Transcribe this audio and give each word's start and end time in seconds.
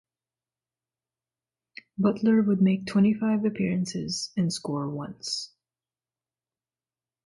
Butler 1.99 2.41
would 2.41 2.59
make 2.59 2.87
twenty-five 2.87 3.45
appearances 3.45 4.31
and 4.35 4.51
score 4.51 4.89
once. 4.89 5.51